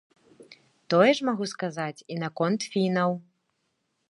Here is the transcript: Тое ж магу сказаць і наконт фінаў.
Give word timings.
Тое 0.93 1.11
ж 1.19 1.27
магу 1.29 1.45
сказаць 1.53 2.03
і 2.15 2.19
наконт 2.25 2.59
фінаў. 2.73 3.11